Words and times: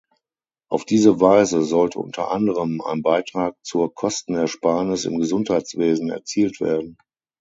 Auf 0.67 0.83
diese 0.83 1.21
Weise 1.21 1.61
sollte 1.61 1.99
unter 1.99 2.31
anderem 2.31 2.81
ein 2.81 3.03
Beitrag 3.03 3.55
zur 3.63 3.93
Kostenersparnis 3.93 5.05
im 5.05 5.19
Gesundheitswesen 5.19 6.09
erzielt 6.09 6.59
werden. 6.59 6.97